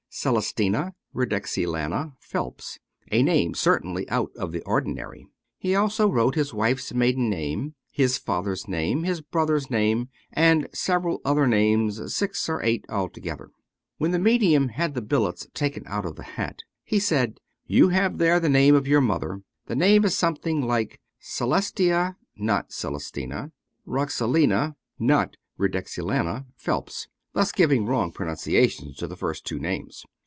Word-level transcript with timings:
"Celestina 0.21 0.93
Redexilana 1.15 2.17
Phelps," 2.19 2.79
a 3.13 3.23
name 3.23 3.53
certainly 3.53 4.09
out 4.09 4.29
of 4.35 4.51
the 4.51 4.61
ordinary. 4.63 5.25
He 5.57 5.73
also 5.73 6.09
wrote 6.11 6.35
his 6.35 6.53
wife's 6.53 6.93
maiden 6.93 7.29
name, 7.29 7.75
his 7.89 8.17
father's 8.17 8.67
name, 8.67 9.03
his 9.03 9.21
brother's 9.21 9.69
name, 9.71 10.09
and 10.33 10.67
several 10.73 11.21
other 11.23 11.47
names— 11.47 12.13
six 12.13 12.49
or 12.49 12.61
eight 12.61 12.83
altogether. 12.89 13.51
When 13.99 14.11
the 14.11 14.19
medium 14.19 14.67
had 14.67 14.95
the 14.95 15.01
billets 15.01 15.47
taken 15.53 15.83
out 15.87 16.05
of 16.05 16.17
the 16.17 16.23
hat 16.35 16.63
he 16.83 16.99
said," 16.99 17.39
You 17.65 17.87
have 17.87 18.17
there 18.17 18.41
the 18.41 18.49
name 18.49 18.75
of 18.75 18.89
your 18.89 18.99
mother; 18.99 19.43
the 19.67 19.77
name 19.77 20.03
is 20.03 20.17
something 20.17 20.61
like' 20.61 20.99
Celestia 21.37 22.17
(not 22.35 22.71
Celestina) 22.73 23.53
Roxalena 23.87 24.75
(not 24.99 25.37
Redexilana) 25.57 26.47
Phelps,'" 26.57 27.07
thus 27.41 27.53
giving 27.53 27.85
wrong 27.85 28.11
pronunciations 28.11 28.97
to 28.97 29.07
the 29.07 29.15
first 29.15 29.45
two 29.45 29.57
names. 29.57 30.03